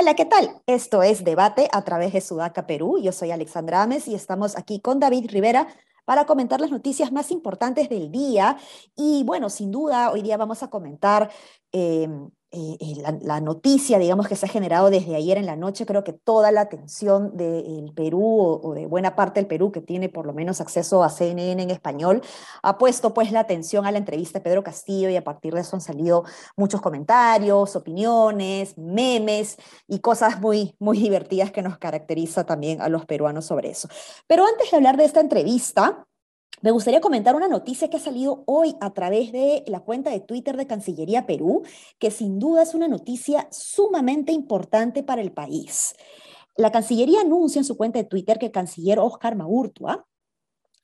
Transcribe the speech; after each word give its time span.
Hola, 0.00 0.14
¿qué 0.14 0.24
tal? 0.24 0.62
Esto 0.66 1.02
es 1.02 1.24
Debate 1.24 1.68
a 1.72 1.84
través 1.84 2.12
de 2.12 2.20
Sudaca, 2.20 2.66
Perú. 2.66 2.98
Yo 3.02 3.12
soy 3.12 3.32
Alexandra 3.32 3.82
Ames 3.82 4.08
y 4.08 4.14
estamos 4.14 4.56
aquí 4.56 4.80
con 4.80 5.00
David 5.00 5.28
Rivera 5.28 5.68
para 6.04 6.24
comentar 6.24 6.60
las 6.60 6.70
noticias 6.70 7.12
más 7.12 7.30
importantes 7.30 7.88
del 7.90 8.10
día. 8.10 8.56
Y 8.96 9.24
bueno, 9.24 9.50
sin 9.50 9.70
duda, 9.70 10.10
hoy 10.10 10.22
día 10.22 10.38
vamos 10.38 10.62
a 10.62 10.70
comentar 10.70 11.30
em, 11.72 12.30
eh, 12.50 12.78
eh, 12.80 12.94
la, 13.20 13.40
noticia, 13.42 13.98
digamos, 13.98 14.26
que 14.26 14.34
se 14.34 14.46
ha 14.46 14.48
generado 14.48 14.88
desde 14.88 15.14
ayer 15.16 15.36
en 15.36 15.44
la 15.44 15.54
noche, 15.54 15.84
creo 15.84 16.02
que 16.02 16.14
toda 16.14 16.50
la 16.50 16.62
atención 16.62 17.36
del 17.36 17.92
Perú 17.94 18.60
o, 18.62 18.72
de 18.74 18.86
buena 18.86 19.14
parte 19.14 19.38
del 19.40 19.46
Perú 19.46 19.70
que 19.70 19.82
tiene 19.82 20.08
por 20.08 20.24
lo 20.24 20.32
menos 20.32 20.62
acceso 20.62 21.04
a 21.04 21.10
CNN 21.10 21.62
en 21.62 21.70
español, 21.70 22.22
ha 22.62 22.78
puesto 22.78 23.12
pues 23.12 23.32
la 23.32 23.40
atención 23.40 23.84
a 23.84 23.92
la 23.92 23.98
entrevista 23.98 24.38
de 24.38 24.44
Pedro 24.44 24.62
Castillo 24.62 25.10
y 25.10 25.16
a 25.16 25.24
partir 25.24 25.52
de 25.52 25.60
eso 25.60 25.76
han 25.76 25.82
salido 25.82 26.24
muchos 26.56 26.80
comentarios, 26.80 27.76
opiniones, 27.76 28.78
memes 28.78 29.58
y 29.86 29.98
cosas 29.98 30.40
muy, 30.40 30.74
muy 30.78 30.98
divertidas 30.98 31.52
que 31.52 31.60
nos 31.60 31.76
caracteriza 31.76 32.44
también 32.44 32.80
a 32.80 32.88
los 32.88 33.04
peruanos 33.04 33.44
sobre 33.44 33.68
eso. 33.68 33.88
Pero 34.26 34.46
antes 34.46 34.70
de 34.70 34.76
hablar 34.78 34.96
de 34.96 35.04
esta 35.04 35.20
entrevista, 35.20 36.06
me 36.60 36.70
gustaría 36.70 37.00
comentar 37.00 37.36
una 37.36 37.48
noticia 37.48 37.88
que 37.88 37.98
ha 37.98 38.00
salido 38.00 38.42
hoy 38.46 38.74
a 38.80 38.92
través 38.92 39.32
de 39.32 39.64
la 39.66 39.80
cuenta 39.80 40.10
de 40.10 40.20
Twitter 40.20 40.56
de 40.56 40.66
Cancillería 40.66 41.26
Perú, 41.26 41.62
que 41.98 42.10
sin 42.10 42.38
duda 42.38 42.62
es 42.62 42.74
una 42.74 42.88
noticia 42.88 43.48
sumamente 43.50 44.32
importante 44.32 45.02
para 45.02 45.22
el 45.22 45.32
país. 45.32 45.94
La 46.56 46.72
Cancillería 46.72 47.20
anuncia 47.20 47.60
en 47.60 47.64
su 47.64 47.76
cuenta 47.76 48.00
de 48.00 48.04
Twitter 48.04 48.38
que 48.38 48.46
el 48.46 48.52
canciller 48.52 48.98
Oscar 48.98 49.36
Maurtua 49.36 50.06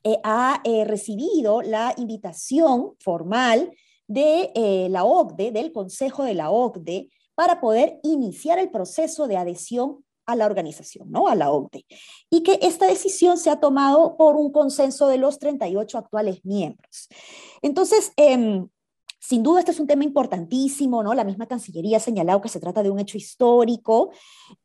eh, 0.05 0.19
ha 0.22 0.61
eh, 0.62 0.84
recibido 0.84 1.62
la 1.62 1.94
invitación 1.97 2.94
formal 3.00 3.72
de 4.06 4.53
eh, 4.55 4.88
la 4.91 5.05
OCDE, 5.05 5.50
del 5.50 5.72
Consejo 5.72 6.22
de 6.22 6.34
la 6.34 6.50
OCDE, 6.50 7.09
para 7.34 7.61
poder 7.61 7.98
iniciar 8.05 8.59
el 8.61 8.70
proceso 8.70 9.27
de 9.27 9.36
adhesión 9.36 10.05
a 10.27 10.36
la 10.36 10.47
organización, 10.47 11.11
¿no? 11.11 11.28
A 11.28 11.34
la 11.34 11.50
OCDE. 11.50 11.84
Y 12.30 12.42
que 12.42 12.58
esta 12.62 12.86
decisión 12.86 13.39
se 13.39 13.50
ha 13.50 13.61
tomado 13.61 14.17
por 14.17 14.36
un 14.36 14.53
consenso 14.53 15.08
de 15.08 15.19
los 15.19 15.39
38 15.39 15.98
actuales 15.98 16.44
miembros. 16.44 17.08
Entonces, 17.62 18.12
em, 18.16 18.69
sin 19.20 19.42
duda, 19.42 19.61
este 19.61 19.70
es 19.70 19.81
un 19.81 19.86
tema 19.86 20.05
importantísimo, 20.05 21.03
¿no? 21.03 21.14
La 21.14 21.25
misma 21.25 21.47
Cancillería 21.47 21.97
ha 21.97 22.00
señalado 22.00 22.42
que 22.42 22.50
se 22.50 22.61
trata 22.61 22.83
de 22.83 22.91
un 22.91 23.00
hecho 23.00 23.16
histórico. 23.16 24.11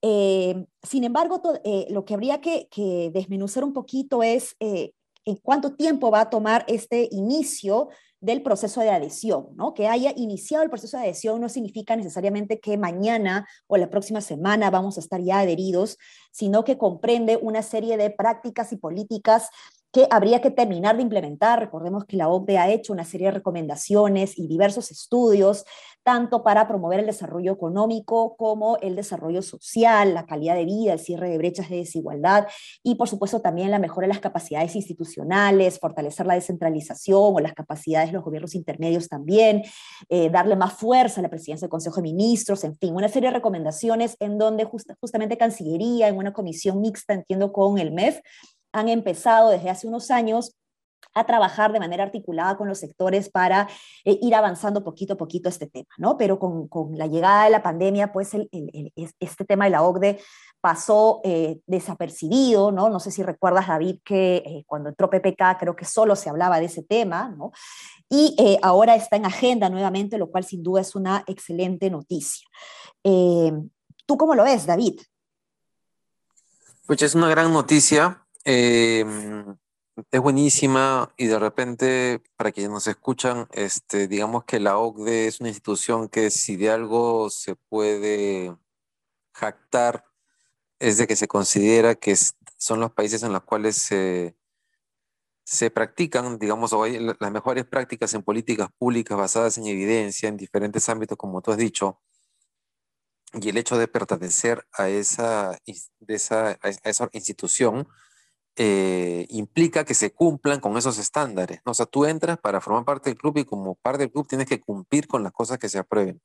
Em, 0.02 0.66
sin 0.84 1.06
embargo, 1.06 1.42
eh, 1.64 1.88
lo 1.90 2.04
que 2.04 2.14
habría 2.14 2.42
que, 2.42 2.68
que, 2.70 3.10
desmenuzar 3.14 3.64
un 3.64 3.72
poquito 3.72 4.22
es 4.22 4.56
eh, 4.60 4.92
en 5.24 5.38
cuánto 5.38 5.76
tiempo 5.76 6.12
va 6.12 6.22
a 6.22 6.30
tomar 6.30 6.66
este 6.68 7.08
inicio 7.12 7.90
del 8.22 8.42
proceso 8.42 8.82
de 8.82 8.90
adhesión, 8.90 9.48
¿no? 9.56 9.74
Que 9.74 9.88
haya 9.88 10.14
iniciado 10.16 10.64
el 10.64 10.70
proceso 10.70 10.98
de 10.98 11.04
adhesión 11.04 11.40
no 11.40 11.50
significa 11.50 11.96
necesariamente 11.96 12.60
que 12.60 12.78
mañana 12.78 13.48
o 13.68 13.78
la 13.78 13.90
próxima 13.90 14.22
semana 14.22 14.70
vamos 14.70 14.98
a 14.98 15.00
estar 15.00 15.22
ya 15.22 15.40
adheridos, 15.40 15.98
sino 16.32 16.64
que 16.64 16.78
comprende 16.78 17.38
una 17.42 17.62
serie 17.64 17.98
de 17.98 18.10
prácticas 18.10 18.74
y 18.74 18.78
políticas 18.78 19.50
que 19.92 20.08
habría 20.12 20.42
que 20.42 20.52
terminar 20.52 20.98
de 20.98 21.04
implementar. 21.04 21.60
Recordemos 21.60 22.06
que 22.06 22.18
la 22.18 22.30
OCDE 22.30 22.58
ha 22.58 22.70
hecho 22.70 22.94
una 22.94 23.04
serie 23.04 23.28
de 23.28 23.34
recomendaciones 23.34 24.38
y 24.38 24.48
diversos 24.48 24.92
estudios, 24.92 25.66
tanto 26.04 26.44
para 26.44 26.68
promover 26.68 27.00
el 27.02 27.06
desarrollo 27.06 27.52
económico 27.52 28.36
como 28.38 28.78
el 28.78 28.96
desarrollo 28.96 29.42
social, 29.42 30.14
la 30.14 30.26
calidad 30.26 30.56
de 30.56 30.66
vida, 30.66 30.94
el 30.94 31.00
cierre 31.00 31.30
de 31.30 31.38
brechas 31.38 31.70
de 31.70 31.78
desigualdad 31.78 32.48
y, 32.84 32.96
por 32.96 33.08
supuesto, 33.10 33.42
también 33.42 33.70
la 33.70 33.80
mejora 33.80 34.08
de 34.08 34.14
las 34.14 34.22
capacidades 34.22 34.76
institucionales, 34.76 35.80
fortalecer 35.80 36.26
la 36.26 36.36
descentralización 36.36 37.36
o 37.36 37.40
las 37.40 37.54
capacidades 37.54 38.10
de 38.10 38.14
los 38.14 38.24
gobiernos 38.24 38.56
intermedios 38.56 39.08
también, 39.08 39.64
eh, 40.08 40.30
darle 40.30 40.56
más 40.56 40.74
fuerza 40.74 41.20
a 41.20 41.24
la 41.24 41.30
presidencia 41.30 41.66
del 41.66 41.72
Consejo 41.72 41.98
de 41.98 42.04
Ministros, 42.04 42.64
en 42.64 42.78
fin, 42.78 42.96
una 42.96 43.10
serie 43.10 43.30
de 43.30 43.36
recomendaciones 43.36 44.16
en 44.20 44.38
donde 44.38 44.64
justamente 44.66 45.38
Cancillería, 45.38 46.08
en 46.08 46.18
una 46.18 46.34
comisión 46.34 46.82
mixta, 46.82 47.14
entiendo, 47.14 47.52
con 47.52 47.78
el 47.78 47.92
MEF, 47.92 48.20
han 48.72 48.90
empezado 48.90 49.50
desde 49.50 49.70
hace 49.70 49.88
unos 49.88 50.12
años 50.12 50.56
a 51.14 51.26
trabajar 51.26 51.72
de 51.72 51.80
manera 51.80 52.04
articulada 52.04 52.58
con 52.58 52.68
los 52.68 52.80
sectores 52.80 53.30
para 53.30 53.68
eh, 54.06 54.20
ir 54.22 54.36
avanzando 54.36 54.84
poquito 54.84 55.14
a 55.14 55.18
poquito 55.18 55.50
este 55.50 55.68
tema, 55.68 55.90
¿no? 55.98 56.18
Pero 56.18 56.38
con, 56.38 56.68
con 56.68 56.98
la 56.98 57.08
llegada 57.08 57.46
de 57.46 57.50
la 57.50 57.64
pandemia, 57.64 58.12
pues 58.12 58.34
el, 58.34 58.48
el, 58.52 58.92
este 58.96 59.46
tema 59.46 59.66
de 59.66 59.72
la 59.72 59.82
OCDE 59.82 60.20
pasó 60.62 61.22
eh, 61.24 61.60
desapercibido, 61.66 62.72
¿no? 62.72 62.90
No 62.90 63.00
sé 63.00 63.12
si 63.12 63.24
recuerdas, 63.24 63.68
David, 63.68 64.00
que 64.04 64.38
eh, 64.38 64.64
cuando 64.68 64.90
entró 64.90 65.10
PPK 65.10 65.58
creo 65.60 65.76
que 65.76 65.86
solo 65.86 66.16
se 66.16 66.30
hablaba 66.30 66.60
de 66.60 66.66
ese 66.66 66.84
tema, 66.84 67.30
¿no? 67.30 67.52
Y 68.10 68.58
ahora 68.64 68.96
está 68.96 69.18
en 69.18 69.26
agenda 69.26 69.70
nuevamente, 69.70 70.18
lo 70.18 70.32
cual 70.32 70.44
sin 70.44 70.64
duda 70.64 70.82
es 70.82 70.96
una 70.96 71.24
excelente 71.28 71.92
noticia. 71.92 72.48
¿Tú 73.04 74.18
cómo 74.18 74.34
lo 74.34 74.44
ves, 74.44 74.66
David? 74.66 75.00
Pues 76.88 77.04
es 77.04 77.14
una 77.14 77.30
gran 77.30 77.54
noticia 77.54 78.26
Em, 78.52 79.58
es 80.12 80.22
buenísima 80.22 81.14
y 81.18 81.28
de 81.28 81.38
repente, 81.38 82.24
para 82.36 82.52
quienes 82.52 82.72
nos 82.72 82.88
escuchan, 82.88 83.48
este, 83.52 84.08
digamos 84.08 84.46
que 84.46 84.60
la 84.60 84.80
OCDE 84.80 85.28
es 85.28 85.40
una 85.40 85.50
institución 85.50 86.10
que 86.10 86.32
si 86.32 86.56
de 86.56 86.72
algo 86.72 87.30
se 87.30 87.56
puede 87.56 88.58
jactar 89.34 90.04
es 90.80 90.98
de 90.98 91.08
que 91.08 91.16
se 91.16 91.28
considera 91.28 91.94
que 91.96 92.16
son 92.58 92.80
los 92.80 92.92
países 92.92 93.22
en 93.24 93.34
los 93.34 93.44
cuales 93.44 93.78
se, 93.78 94.36
se 95.46 95.70
practican, 95.70 96.40
digamos, 96.40 96.74
las 97.20 97.32
mejores 97.32 97.66
prácticas 97.66 98.16
en 98.16 98.24
políticas 98.24 98.70
públicas 98.80 99.16
basadas 99.16 99.60
en 99.60 99.68
evidencia 99.68 100.28
en 100.28 100.38
diferentes 100.38 100.90
ámbitos, 100.90 101.18
como 101.20 101.42
tú 101.42 101.52
has 101.52 101.58
dicho, 101.58 102.02
y 103.34 103.50
el 103.50 103.58
hecho 103.58 103.78
de 103.78 103.88
pertenecer 103.88 104.68
a 104.74 104.90
esa, 104.90 105.60
de 106.00 106.16
esa, 106.16 106.58
a 106.64 106.90
esa 106.90 107.10
institución 107.14 107.88
eh, 108.62 109.26
implica 109.30 109.86
que 109.86 109.94
se 109.94 110.12
cumplan 110.12 110.60
con 110.60 110.76
esos 110.78 110.98
estándares. 110.98 111.62
¿no? 111.66 111.72
O 111.72 111.74
sea, 111.74 111.86
tú 111.86 112.04
entras 112.04 112.38
para 112.38 112.60
formar 112.60 112.84
parte 112.84 113.10
del 113.10 113.18
club 113.18 113.38
y 113.38 113.46
como 113.46 113.76
parte 113.76 114.00
del 114.00 114.12
club 114.12 114.28
tienes 114.28 114.48
que 114.48 114.60
cumplir 114.60 115.08
con 115.08 115.24
las 115.24 115.32
cosas 115.32 115.60
que 115.60 115.70
se 115.70 115.80
aprueben. 115.80 116.22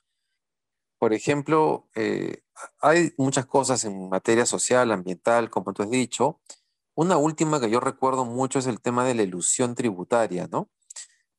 Por 0.98 1.12
ejemplo, 1.12 1.88
eh, 1.94 2.42
hay 2.80 3.12
muchas 3.18 3.46
cosas 3.46 3.84
en 3.84 4.08
materia 4.08 4.46
social, 4.46 4.90
ambiental, 4.90 5.48
como 5.48 5.72
tú 5.72 5.84
has 5.84 5.90
dicho. 5.90 6.40
Una 6.96 7.18
última 7.18 7.60
que 7.60 7.70
yo 7.70 7.78
recuerdo 7.78 8.24
mucho 8.24 8.58
es 8.58 8.66
el 8.66 8.80
tema 8.80 9.04
de 9.04 9.14
la 9.14 9.22
ilusión 9.22 9.76
tributaria, 9.76 10.48
¿no? 10.50 10.68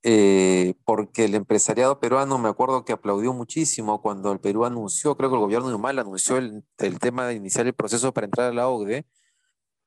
Eh, 0.02 0.76
porque 0.86 1.26
el 1.26 1.36
empresariado 1.36 2.00
peruano 2.00 2.38
me 2.38 2.48
acuerdo 2.48 2.86
que 2.86 2.94
aplaudió 2.94 3.34
muchísimo 3.34 4.02
cuando 4.02 4.32
el 4.32 4.40
Perú 4.40 4.64
anunció, 4.64 5.18
creo 5.18 5.30
que 5.30 5.36
el 5.36 5.42
gobierno 5.42 5.68
de 5.68 5.76
Humala 5.76 6.04
anunció 6.04 6.38
el, 6.38 6.64
tema 7.02 7.28
de 7.28 7.34
iniciar 7.34 7.68
el 7.68 7.74
proceso 7.74 8.14
para 8.14 8.26
entrar 8.26 8.52
a 8.52 8.54
la 8.54 8.70
OCDE, 8.70 9.06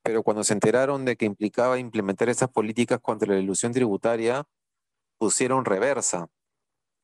pero 0.09 0.23
cuando 0.23 0.43
se 0.43 0.55
enteraron 0.55 1.05
de 1.05 1.19
que 1.19 1.27
implicaba 1.27 1.79
implementar 1.79 2.31
esas 2.31 2.49
políticas 2.49 2.99
contra 2.99 3.35
la 3.35 3.39
ilusión 3.39 3.75
tributaria, 3.75 4.49
pusieron 5.19 5.67
reversa 5.67 6.31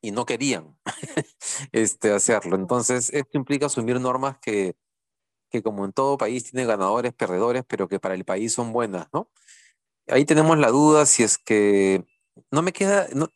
y 0.01 0.11
no 0.11 0.25
querían 0.25 0.79
este, 1.73 2.13
hacerlo. 2.13 2.57
Entonces, 2.57 3.13
esto 3.13 3.37
implica 3.37 3.67
asumir 3.67 4.01
normas 4.01 4.39
que, 4.39 4.75
que 5.51 5.63
como 5.63 5.85
en 5.85 5.93
todo 5.93 6.17
país 6.17 6.51
tiene 6.51 6.65
ganadores, 6.65 7.13
perdedores, 7.13 7.65
pero 7.69 7.89
que 7.89 8.01
para 8.01 8.15
el 8.15 8.25
país 8.25 8.55
son 8.55 8.73
buenas, 8.73 9.07
¿no? 9.13 9.29
Ahí 10.09 10.25
tenemos 10.25 10.57
la 10.57 10.71
duda 10.71 11.05
si 11.05 11.25
es 11.25 11.37
que 11.37 12.07
no 12.51 12.63
me 12.63 12.73
queda, 12.73 13.09
no, 13.15 13.29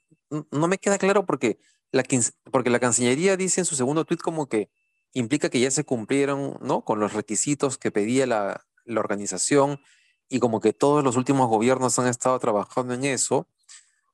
no 0.51 0.67
me 0.67 0.79
queda 0.79 0.97
claro 0.97 1.27
porque 1.27 1.59
la, 1.93 2.05
porque 2.51 2.71
la 2.71 2.81
Cancillería 2.81 3.37
dice 3.37 3.61
en 3.61 3.67
su 3.67 3.75
segundo 3.75 4.07
tuit 4.07 4.23
como 4.23 4.49
que 4.49 4.71
implica 5.13 5.51
que 5.51 5.61
ya 5.61 5.71
se 5.71 5.85
cumplieron, 5.85 6.57
¿no? 6.63 6.87
Con 6.87 7.01
los 7.01 7.13
requisitos 7.13 7.77
que 7.77 7.91
pedía 7.91 8.27
la, 8.27 8.68
la 8.89 9.01
organización 9.01 9.81
y 10.29 10.41
como 10.41 10.61
que 10.61 10.73
todos 10.73 11.03
los 11.05 11.17
últimos 11.17 11.49
gobiernos 11.49 11.99
han 11.99 12.07
estado 12.07 12.39
trabajando 12.39 12.95
en 12.95 13.05
eso. 13.05 13.49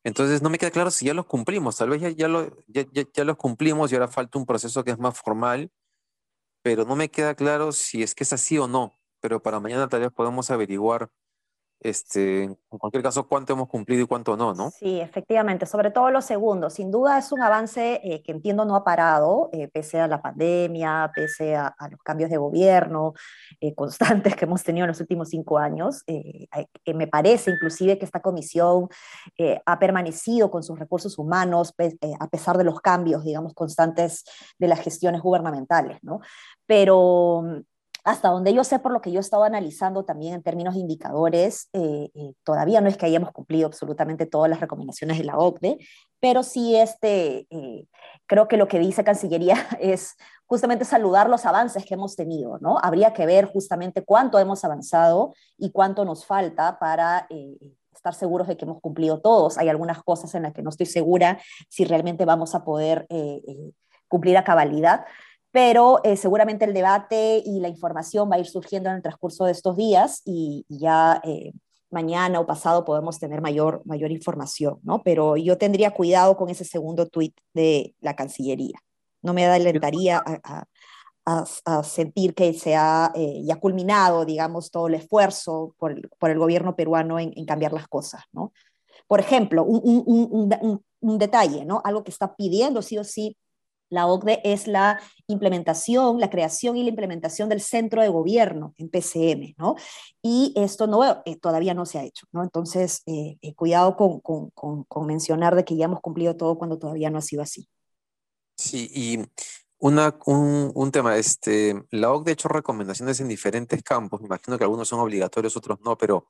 Entonces 0.05 0.43
no 0.43 0.51
me 0.51 0.59
queda 0.59 0.71
claro 0.71 0.91
si 0.91 1.07
ya 1.07 1.15
los 1.15 1.27
cumplimos, 1.27 1.77
tal 1.77 1.91
vez 1.91 2.03
ya, 2.03 2.11
ya, 2.11 2.29
lo, 2.29 2.57
ya, 2.67 2.85
ya, 2.93 3.25
los 3.25 3.37
cumplimos 3.37 3.91
y 3.91 3.95
ahora 3.95 4.09
falta 4.09 4.39
un 4.39 4.47
proceso 4.47 4.85
que 4.85 4.91
es 4.91 4.99
más 4.99 5.19
formal, 5.19 5.73
pero 6.63 6.85
no 6.85 6.97
me 6.97 7.11
queda 7.11 7.35
claro 7.35 7.73
si 7.73 8.03
es 8.03 8.15
que 8.15 8.25
es 8.25 8.33
así 8.33 8.59
o 8.59 8.69
no. 8.69 8.99
Pero 9.21 9.43
para 9.43 9.61
mañana 9.61 9.89
tal 9.89 10.01
vez 10.01 10.13
podemos 10.13 10.51
averiguar 10.51 11.11
este, 11.85 12.45
en 12.45 12.57
cualquier 12.79 13.03
caso, 13.03 13.29
cuánto 13.29 13.53
hemos 13.53 13.69
cumplido 13.69 14.03
y 14.03 14.07
cuánto 14.07 14.39
no, 14.39 14.55
¿no? 14.55 14.71
Sí, 14.71 15.01
efectivamente, 15.01 15.67
sobre 15.67 15.91
todo 15.91 16.11
los 16.11 16.25
segundos. 16.25 16.73
Sin 16.73 16.91
duda 16.91 17.19
es 17.19 17.31
un 17.31 17.43
avance 17.43 18.01
eh, 18.03 18.23
que 18.23 18.33
entiendo 18.33 18.65
no 18.65 18.75
ha 18.75 18.85
parado, 18.85 19.51
eh, 19.53 19.69
pese 19.69 20.01
a 20.01 20.09
la 20.09 20.23
pandemia, 20.23 21.13
pese 21.15 21.55
a, 21.55 21.75
los 21.91 22.01
cambios 22.03 22.31
de 22.31 22.39
gobierno 22.39 23.13
eh, 23.61 23.75
constantes 23.75 24.35
que 24.35 24.47
hemos 24.47 24.65
tenido 24.65 24.85
en 24.87 24.89
los 24.89 25.01
últimos 25.01 25.29
cinco 25.29 25.59
años. 25.59 26.03
que 26.07 26.95
me 26.95 27.07
parece 27.07 27.51
inclusive 27.51 27.99
que 27.99 28.07
esta 28.07 28.21
comisión 28.21 28.89
ha 29.67 29.79
permanecido 29.79 30.51
con 30.51 30.63
sus 30.63 30.79
recursos 30.79 31.19
humanos 31.19 31.75
a 32.19 32.29
pesar 32.29 32.57
de 32.57 32.65
los 32.65 32.81
cambios, 32.81 33.25
digamos, 33.25 33.53
constantes 33.53 34.25
de 34.59 34.69
las 34.69 34.81
gestiones 34.81 35.21
gubernamentales, 35.21 35.99
¿no? 36.03 36.21
Pero 36.67 37.65
hasta 38.05 38.29
donde 38.29 38.53
yo 38.53 38.65
sé, 38.65 38.79
por 38.79 38.93
lo 38.93 39.01
que 39.01 39.11
yo 39.11 39.19
he 39.19 39.21
estado 39.21 39.45
analizando 39.45 40.05
también 40.05 40.35
en 40.35 40.43
términos 40.43 40.75
de 40.75 40.81
indicadores, 40.81 41.71
eh, 41.73 42.11
eh, 42.15 42.35
todavía 42.45 42.83
no 42.83 42.89
es 42.89 42.99
que 42.99 43.07
hayamos 43.07 43.33
cumplido 43.33 43.67
absolutamente 43.67 44.27
todas 44.27 44.51
las 44.51 44.61
recomendaciones 44.61 45.17
de 45.17 45.25
la 45.25 45.39
OCDE, 45.39 45.79
pero 46.21 46.43
sí 46.43 46.77
este, 46.77 47.47
eh, 47.49 47.87
creo 48.27 48.47
que 48.47 48.59
lo 48.59 48.69
que 48.69 48.79
dice 48.79 49.05
Cancillería 49.05 49.57
es 49.81 50.17
justamente 50.45 50.85
saludar 50.85 51.31
los 51.31 51.47
avances 51.47 51.87
que 51.87 51.95
hemos 51.95 52.15
tenido, 52.15 52.59
¿no? 52.61 52.77
Habría 52.83 53.15
que 53.15 53.25
ver 53.25 53.47
justamente 53.47 54.05
cuánto 54.05 54.39
hemos 54.39 54.65
avanzado 54.65 55.33
y 55.57 55.73
cuánto 55.73 56.05
nos 56.05 56.27
falta 56.27 56.79
para 56.79 57.27
estar 57.95 58.13
seguros 58.13 58.49
de 58.49 58.59
que 58.59 58.67
hemos 58.67 58.83
cumplido 58.83 59.23
todos. 59.23 59.57
Hay 59.57 59.71
algunas 59.71 60.03
cosas 60.03 60.35
en 60.35 60.43
las 60.43 60.53
que 60.53 60.61
no 60.61 60.69
estoy 60.69 60.85
segura 60.85 61.39
si 61.71 61.87
realmente 61.87 62.27
vamos 62.27 62.55
a 62.55 62.65
poder 62.65 63.07
cumplir 64.09 64.37
a 64.37 64.45
cabalidad, 64.45 65.07
pero 65.55 66.01
eh, 66.03 66.17
seguramente 66.17 66.65
el 66.65 66.75
debate 66.75 67.41
y 67.47 67.61
la 67.61 67.69
información 67.69 68.29
va 68.29 68.35
a 68.35 68.39
ir 68.41 68.47
surgiendo 68.47 68.91
en 68.91 68.97
el 68.97 69.03
transcurso 69.03 69.45
de 69.45 69.53
estos 69.53 69.77
días 69.77 70.21
y, 70.25 70.67
ya 70.69 71.21
eh, 71.23 71.53
mañana 71.93 72.41
o 72.41 72.47
pasado 72.47 72.85
podemos 72.85 73.21
tener 73.21 73.41
mayor, 73.41 73.81
mayor 73.85 74.11
información, 74.11 74.81
¿no? 74.83 75.05
Pero 75.05 75.37
yo 75.37 75.57
tendría 75.57 75.93
cuidado 75.93 76.37
con 76.37 76.49
ese 76.49 76.65
segundo 76.65 77.07
tuit 77.07 77.37
de 77.53 77.95
la 78.01 78.17
Cancillería. 78.17 78.81
No 79.23 79.33
me 79.33 79.47
adelantaría 79.47 80.25
a, 80.27 80.65
sentir 81.85 82.35
que 82.35 82.53
se 82.53 82.75
ha 82.75 83.13
eh, 83.15 83.41
ya 83.45 83.55
culminado, 83.61 84.25
digamos, 84.25 84.73
todo 84.73 84.89
el 84.89 84.95
esfuerzo 84.95 85.77
por 85.79 85.93
el, 85.93 86.39
gobierno 86.39 86.75
peruano 86.75 87.21
en, 87.21 87.33
cambiar 87.47 87.73
las 87.73 87.87
cosas, 87.87 88.25
¿no? 88.33 88.53
Por 89.07 89.21
ejemplo, 89.21 89.63
un, 89.63 90.51
un, 91.01 91.19
detalle, 91.19 91.65
¿no? 91.65 91.81
Algo 91.85 92.03
que 92.03 92.11
está 92.11 92.35
pidiendo 92.35 92.83
sí 92.83 92.99
o 92.99 93.05
sí 93.05 93.37
la 93.91 94.07
OCDE 94.07 94.41
es 94.45 94.67
la 94.67 95.01
implementación, 95.27 96.19
la 96.21 96.31
creación 96.31 96.77
y 96.77 96.83
la 96.83 96.91
implementación 96.91 97.49
del 97.49 97.61
centro 97.61 98.03
de 98.03 98.09
gobierno 98.09 98.75
en 98.77 98.89
PCM, 98.89 99.55
¿no? 99.57 99.77
Y 100.23 100.53
esto 100.57 100.87
no, 100.87 101.23
eh, 101.25 101.37
todavía 101.41 101.75
no 101.75 101.87
se 101.87 101.99
ha 101.99 102.05
hecho, 102.05 102.27
¿no? 102.33 102.43
Entonces, 102.43 103.03
eh, 103.07 103.39
eh, 103.41 103.55
cuidado 103.55 103.97
con, 103.97 104.21
con, 104.21 104.51
con, 104.51 105.07
mencionar 105.07 105.55
de 105.55 105.65
que 105.65 105.77
ya 105.77 105.85
hemos 105.85 106.01
cumplido 106.01 106.37
todo 106.37 106.57
cuando 106.59 106.79
todavía 106.79 107.11
no 107.11 107.19
ha 107.19 107.23
sido 107.23 107.43
así. 107.43 107.69
Sí, 108.57 108.91
y 108.95 109.25
una, 109.79 110.17
un, 110.27 110.73
un, 110.75 110.91
tema, 110.91 111.17
este, 111.17 111.85
la 111.91 112.13
OCDE 112.13 112.31
ha 112.31 112.35
hecho 112.35 112.49
recomendaciones 112.49 113.21
en 113.21 113.29
diferentes 113.29 113.83
campos, 113.83 114.21
me 114.21 114.27
imagino 114.27 114.57
que 114.57 114.65
algunos 114.65 114.89
son 114.89 115.01
obligatorios, 115.01 115.57
otros 115.57 115.79
no, 115.85 115.99
pero, 115.99 116.27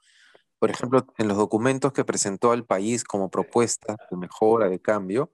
por 0.58 0.70
ejemplo, 0.70 1.06
en 1.18 1.28
los 1.28 1.36
documentos 1.36 1.92
que 1.92 2.04
presentó 2.04 2.52
al 2.52 2.64
país 2.64 3.04
como 3.04 3.30
propuesta 3.30 3.96
de 4.10 4.16
mejora, 4.16 4.68
de 4.68 4.80
cambio, 4.80 5.30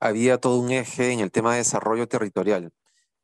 había 0.00 0.38
todo 0.38 0.60
un 0.60 0.70
eje 0.70 1.12
en 1.12 1.20
el 1.20 1.30
tema 1.30 1.52
de 1.52 1.58
desarrollo 1.58 2.08
territorial. 2.08 2.72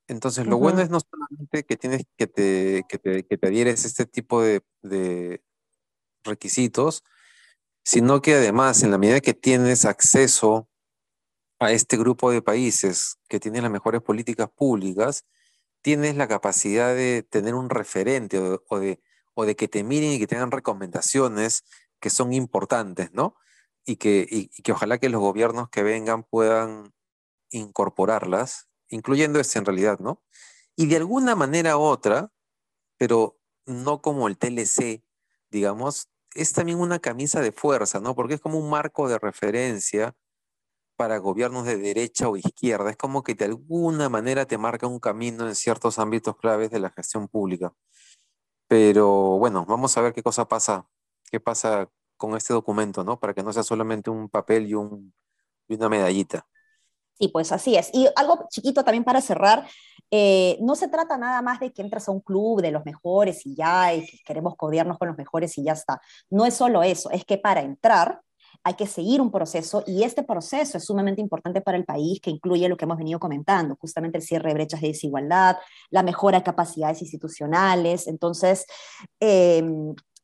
Entonces, 0.07 0.47
lo 0.47 0.59
bueno 0.59 0.81
es 0.83 0.91
no 0.91 1.01
solamente 1.01 1.65
que 1.65 1.77
tienes 1.77 2.03
que 2.17 2.27
te, 2.27 2.85
que 2.89 2.99
te, 2.99 3.25
que 3.25 3.39
te 3.39 3.47
adhieres 3.47 3.85
este 3.85 4.05
tipo 4.05 4.43
de, 4.43 4.63
de, 4.83 5.43
requisitos, 6.25 7.05
sino 7.85 8.23
que 8.23 8.35
además, 8.35 8.83
en 8.83 8.91
la 8.91 8.99
medida 8.99 9.21
que 9.21 9.35
tienes 9.35 9.85
acceso 9.85 10.69
a 11.59 11.73
este 11.73 11.97
grupo 11.97 12.31
de 12.31 12.43
países 12.43 13.19
que 13.29 13.41
tienen 13.41 13.63
las 13.63 13.73
mejores 13.73 14.03
políticas 14.03 14.49
públicas, 14.51 15.25
tienes 15.83 16.17
la 16.17 16.29
capacidad 16.29 16.95
de 16.95 17.23
tener 17.23 17.55
un 17.55 17.71
referente 17.71 18.39
o 18.39 18.79
de, 18.79 19.01
o 19.35 19.45
de 19.45 19.57
que 19.57 19.69
te 19.69 19.85
miren 19.85 20.13
y 20.13 20.19
que 20.19 20.27
tengan 20.27 20.51
recomendaciones 20.51 21.65
que 22.01 22.11
son 22.11 22.33
importantes, 22.33 23.13
¿no? 23.13 23.37
Y 23.85 23.97
que, 23.97 24.27
y, 24.31 24.49
que 24.63 24.73
ojalá 24.73 24.99
que 24.99 25.09
los 25.09 25.21
gobiernos 25.21 25.69
que 25.69 25.83
vengan 25.83 26.23
puedan 26.25 26.93
incorporarlas, 27.51 28.69
incluyendo 28.89 29.41
este 29.41 29.59
en 29.59 29.65
realidad, 29.65 29.99
¿no? 29.99 30.23
Y 30.77 30.87
de 30.87 30.97
alguna 30.97 31.37
manera 31.37 31.77
u 31.77 31.83
otra, 31.83 32.33
pero 32.99 33.39
no 33.67 34.03
como 34.03 34.29
el 34.29 34.39
TLC, 34.39 35.05
digamos, 35.51 36.09
es 36.35 36.53
también 36.53 36.81
una 36.81 36.99
camisa 36.99 37.41
de 37.41 37.53
fuerza, 37.53 38.01
¿no? 38.01 38.15
Porque 38.15 38.35
es 38.35 38.41
como 38.41 38.59
un 38.59 38.71
marco 38.71 39.09
de 39.09 39.19
referencia 39.19 40.17
para 40.97 41.19
gobiernos 41.19 41.65
de 41.67 41.77
derecha 41.77 42.29
o 42.29 42.37
izquierda. 42.37 42.91
Es 42.91 42.97
como 42.97 43.23
que 43.23 43.35
de 43.35 43.47
alguna 43.47 44.09
manera 44.09 44.47
te 44.47 44.59
marca 44.59 44.87
un 44.87 45.01
camino 45.01 45.47
en 45.47 45.55
ciertos 45.55 45.99
ámbitos 45.99 46.37
claves 46.37 46.71
de 46.71 46.81
la 46.81 46.91
gestión 46.91 47.29
pública. 47.29 47.73
Pero 48.69 49.39
bueno, 49.39 49.65
vamos 49.67 49.97
a 49.97 50.01
ver 50.01 50.13
qué 50.13 50.23
cosa 50.23 50.49
pasa, 50.49 50.89
qué 51.31 51.41
pasa 51.41 51.91
con 52.17 52.37
este 52.37 52.53
documento, 52.53 53.05
¿no? 53.05 53.19
Para 53.19 53.35
que 53.35 53.43
no 53.43 53.53
sea 53.53 53.63
solamente 53.63 54.11
un 54.11 54.29
papel 54.29 54.67
y, 54.67 54.75
un, 54.75 55.13
y 55.69 55.75
una 55.75 55.89
medallita. 55.89 56.47
Sí, 57.19 57.29
pues 57.29 57.53
así 57.53 57.77
es. 57.77 57.91
Y 57.93 58.09
algo 58.17 58.47
chiquito 58.51 58.83
también 58.83 59.05
para 59.05 59.21
cerrar, 59.21 59.67
eh, 60.11 60.59
no 60.61 60.75
se 60.75 60.89
trata 60.89 61.17
nada 61.17 61.43
más 61.43 61.61
de 61.61 61.73
que 61.73 61.83
entras 61.83 62.09
a 62.09 62.13
un 62.13 62.21
club 62.21 62.61
de 62.61 62.73
los 62.73 62.85
mejores 62.85 63.47
y 63.47 63.55
ya, 63.55 63.95
y 63.95 64.05
que 64.05 64.19
queremos 64.25 64.57
codearnos 64.57 64.99
con 64.99 65.09
los 65.09 65.17
mejores 65.17 65.57
y 65.59 65.65
ya 65.65 65.73
está. 65.73 66.01
No 66.31 66.45
es 66.45 66.55
solo 66.55 66.83
eso, 66.83 67.11
es 67.11 67.25
que 67.25 67.39
para 67.39 67.61
entrar 67.63 68.21
hay 68.63 68.75
que 68.75 68.87
seguir 68.87 69.21
un 69.21 69.31
proceso 69.31 69.85
y 69.87 70.03
este 70.05 70.23
proceso 70.23 70.79
es 70.79 70.85
sumamente 70.85 71.21
importante 71.21 71.61
para 71.61 71.77
el 71.77 71.85
país 71.85 72.21
que 72.21 72.31
incluye 72.31 72.69
lo 72.69 72.77
que 72.77 72.85
hemos 72.87 72.97
venido 72.97 73.21
comentando, 73.21 73.77
justamente 73.77 74.19
el 74.19 74.25
cierre 74.25 74.49
de 74.49 74.55
brechas 74.55 74.81
de 74.81 74.89
desigualdad, 74.89 75.59
la 75.91 76.03
mejora 76.03 76.39
de 76.39 76.45
capacidades 76.45 77.03
institucionales. 77.03 78.07
Entonces, 78.07 78.67
eh, 79.21 79.63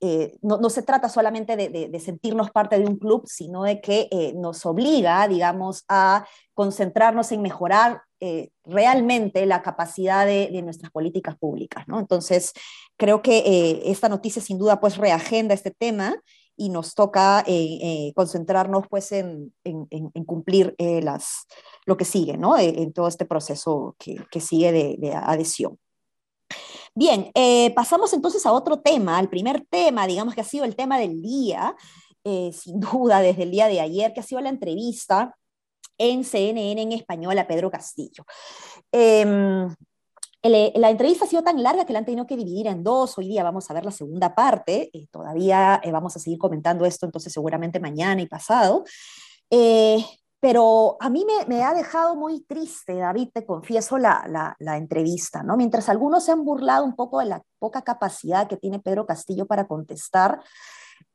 eh, 0.02 0.38
no, 0.41 0.70
se 0.70 0.82
trata 0.82 1.11
solamente 1.11 1.56
de, 1.56 2.00
sentirnos 2.00 2.50
parte 2.50 2.79
de 2.79 2.87
un 2.87 2.97
club, 2.97 3.25
sino 3.26 3.64
de 3.64 3.82
que 3.82 4.08
eh, 4.11 4.32
nos 4.35 4.64
obliga, 4.64 5.29
digamos, 5.29 5.85
a 5.88 6.26
concentrarnos 6.55 7.31
en 7.32 7.43
mejorar 7.43 8.02
eh, 8.19 8.50
realmente 8.64 9.44
la 9.44 9.61
capacidad 9.61 10.25
de, 10.25 10.62
nuestras 10.62 10.91
políticas 10.91 11.37
públicas. 11.37 11.85
Entonces, 11.88 12.55
creo 12.97 13.20
que 13.20 13.82
esta 13.85 14.08
noticia 14.08 14.41
sin 14.41 14.58
duda 14.58 14.81
pues 14.81 14.97
reagenda 14.97 15.52
este 15.55 15.70
tema 15.70 16.14
y 16.56 16.70
nos 16.70 16.94
toca 16.94 17.44
concentrarnos 18.14 18.87
pues 18.88 19.12
en, 19.12 19.53
cumplir 20.26 20.76
lo 21.85 21.96
que 21.96 22.05
sigue, 22.05 22.38
¿no? 22.38 22.58
En, 22.58 22.93
todo 22.93 23.08
este 23.08 23.26
proceso 23.26 23.96
que 23.99 24.41
sigue 24.41 24.96
de 24.99 25.12
adhesión. 25.14 25.79
Bien, 26.95 27.31
eh, 27.35 27.73
pasamos 27.75 28.13
entonces 28.13 28.45
a 28.47 28.53
otro 28.53 28.81
tema, 28.81 29.17
al 29.19 29.29
primer 29.29 29.65
tema, 29.71 30.07
digamos 30.07 30.35
que 30.35 30.41
ha 30.41 30.45
sido 30.45 30.65
el 30.65 30.75
tema 30.75 30.99
del 30.99 31.23
día, 31.23 31.77
eh, 32.25 32.53
sin 32.53 32.81
duda 32.81 33.21
desde 33.21 33.45
el 33.45 33.51
día 33.51 33.69
de 33.69 33.81
ayer, 33.81 34.13
que 34.13 34.21
ha 34.21 34.25
sido 34.25 34.41
la 34.41 34.49
entrevista 34.49 35.37
en 35.99 36.25
CNN 36.25 36.83
en 36.83 36.93
español 36.93 37.39
a 37.39 37.47
Pedro 37.47 37.71
Castillo. 37.71 38.25
Em, 38.91 39.69
la 40.43 40.91
entrevista 40.91 41.27
ha 41.27 41.29
sido 41.29 41.43
tan 41.43 41.63
larga 41.63 41.85
que 41.85 41.93
la 41.93 41.99
han 41.99 42.07
tenido 42.07 42.27
que 42.27 42.37
dividir 42.37 42.67
en 42.67 42.83
dos. 42.83 43.19
Hoy 43.19 43.29
día 43.29 43.43
vamos 43.43 43.71
a 43.71 43.75
ver 43.75 43.85
la 43.85 43.91
segunda 43.91 44.35
parte. 44.35 44.91
Eh, 44.94 45.06
todavía 45.11 45.81
vamos 45.93 46.17
a 46.17 46.19
seguir 46.19 46.39
comentando 46.39 46.87
esto, 46.87 47.05
entonces 47.05 47.32
seguramente 47.32 47.79
mañana 47.79 48.23
y 48.23 48.27
pasado. 48.27 48.85
Pero 50.41 50.97
a 51.01 51.11
mí 51.11 51.27
me, 51.49 51.63
ha 51.63 51.75
dejado 51.75 52.17
muy 52.17 52.41
triste, 52.41 52.97
David, 52.97 53.29
te 53.35 53.44
confieso, 53.44 53.99
la, 53.99 54.56
entrevista, 54.59 55.43
¿no? 55.43 55.56
Mientras 55.59 55.91
algunos 55.91 56.25
se 56.25 56.32
han 56.32 56.44
burlado 56.44 56.85
un 56.85 56.97
poco 56.97 57.20
de 57.20 57.27
la 57.27 57.43
poca 57.59 57.82
capacidad 57.82 58.49
que 58.49 58.56
tiene 58.56 58.79
Pedro 58.79 59.05
Castillo 59.05 59.47
para 59.47 59.67
contestar, 59.67 60.43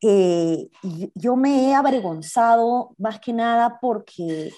eh, 0.02 0.70
yo 1.16 1.36
me 1.36 1.70
he 1.70 1.74
avergonzado 1.74 2.94
más 3.00 3.20
que 3.20 3.34
nada 3.34 3.80
porque 3.82 4.52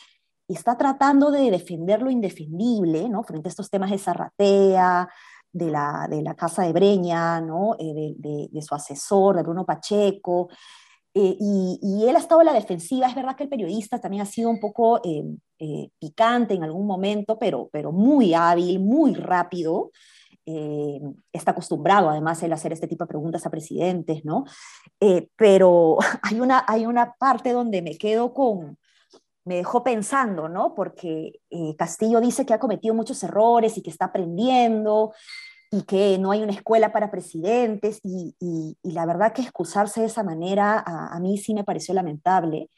está 0.50 0.78
tratando 0.78 1.32
de 1.32 1.50
defender 1.50 2.02
lo 2.02 2.10
indefendible, 2.10 3.08
¿no? 3.08 3.24
Frente 3.24 3.48
a 3.48 3.52
estos 3.52 3.70
temas 3.70 3.92
de 3.92 3.98
Zarratea, 3.98 5.08
de 5.52 5.72
la, 5.72 6.08
de 6.10 6.22
la 6.22 6.36
Casa 6.36 6.64
de 6.64 6.74
Breña, 6.74 7.40
¿no? 7.40 7.76
Eh, 7.80 8.16
de, 8.18 8.50
de, 8.52 8.62
su 8.62 8.76
asesor, 8.76 9.38
de 9.38 9.44
Bruno 9.44 9.66
Pacheco, 9.66 10.50
eh, 11.20 11.36
y, 11.40 12.06
él 12.08 12.16
ha 12.16 12.20
estado 12.20 12.42
a 12.42 12.44
la 12.44 12.54
defensiva. 12.54 13.08
Es 13.08 13.16
verdad 13.16 13.36
que 13.36 13.44
el 13.44 13.50
periodista 13.50 14.00
también 14.00 14.22
ha 14.22 14.26
sido 14.28 14.52
un 14.52 14.60
poco 14.60 15.02
eh, 15.04 15.24
eh, 15.58 15.90
picante 15.98 16.54
en 16.54 16.64
algún 16.64 16.86
momento, 16.86 17.40
pero, 17.40 17.70
pero 17.72 17.92
muy 17.92 18.36
hábil, 18.36 18.80
muy 18.80 19.16
rápido. 19.16 19.92
está 21.34 21.52
acostumbrado 21.52 22.10
además 22.10 22.42
él 22.44 22.52
a 22.52 22.56
hacer 22.56 22.72
este 22.72 22.88
tipo 22.88 23.04
de 23.04 23.10
preguntas 23.10 23.46
a 23.46 23.50
presidentes, 23.50 24.24
¿no? 24.24 24.46
pero 25.36 25.98
hay 26.22 26.40
una, 26.40 26.64
hay 26.68 26.86
una 26.86 27.14
parte 27.20 27.52
donde 27.52 27.82
me 27.82 27.98
quedo 27.98 28.34
con, 28.34 28.78
me 29.44 29.56
dejó 29.56 29.84
pensando, 29.84 30.48
¿no? 30.48 30.74
Porque 30.74 31.42
Castillo 31.78 32.22
dice 32.22 32.46
que 32.46 32.54
ha 32.54 32.60
cometido 32.60 32.94
muchos 32.94 33.22
errores 33.24 33.78
y 33.78 33.82
que 33.82 33.90
está 33.90 34.06
aprendiendo 34.06 35.14
y 35.72 35.84
que 35.84 36.18
no 36.18 36.32
hay 36.32 36.44
una 36.44 36.54
escuela 36.54 36.94
para 36.94 37.12
presidentes, 37.12 38.00
y, 38.04 38.36
la 38.84 39.06
verdad 39.06 39.34
que 39.34 39.42
excusarse 39.42 40.02
de 40.02 40.08
esa 40.08 40.24
manera 40.24 40.84
a, 40.86 41.20
mí 41.20 41.38
sí 41.38 41.54
me 41.54 41.64
pareció 41.64 41.94
lamentable. 41.94 42.70